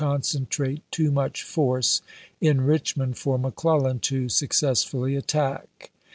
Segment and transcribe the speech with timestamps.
[0.03, 2.01] concentrate too much force
[2.39, 5.91] in Richmond for McClellan to successfully attack.